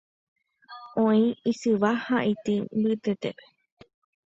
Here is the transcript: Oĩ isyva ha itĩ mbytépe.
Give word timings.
Oĩ 1.03 1.21
isyva 1.51 1.91
ha 2.03 2.17
itĩ 2.33 2.55
mbytépe. 2.77 3.31